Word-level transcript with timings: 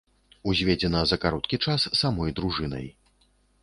Узведзена 0.51 1.03
за 1.13 1.21
кароткі 1.27 1.61
час 1.69 1.81
самой 2.03 2.29
дружынай. 2.41 2.95